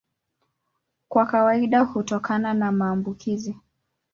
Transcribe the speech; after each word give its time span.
Kwa 1.09 1.25
kawaida 1.25 1.79
hutokana 1.81 2.53
na 2.53 2.71
maambukizi. 2.71 3.55